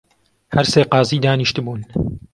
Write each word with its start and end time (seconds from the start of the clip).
هەر 0.55 0.65
سێ 0.73 0.81
قازی 0.91 1.23
دانیشتبوون 1.25 1.81